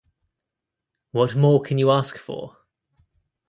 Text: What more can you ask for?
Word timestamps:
What 1.11 1.35
more 1.35 1.61
can 1.61 1.77
you 1.77 1.91
ask 1.91 2.17
for? 2.17 2.57